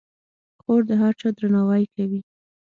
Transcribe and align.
خور 0.61 0.81
د 0.89 0.91
هر 1.01 1.13
چا 1.19 1.27
درناوی 1.37 1.83
کوي. 1.95 2.21